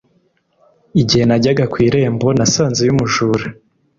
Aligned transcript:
igihe 1.01 1.23
najyaga 1.27 1.65
ku 1.71 1.77
irembo 1.87 2.27
nasanzeyo 2.37 2.91
umujura. 2.95 3.45